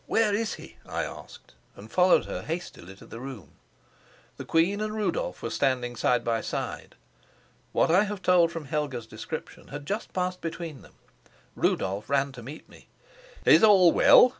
[0.07, 3.51] Where is he?" I asked, and followed her hastily to the room.
[4.37, 6.95] The queen and Rudolf were standing side by side.
[7.71, 10.95] What I have told from Helga's description had just passed between them.
[11.55, 12.87] Rudolf ran to meet me.
[13.45, 14.29] "Is all well?"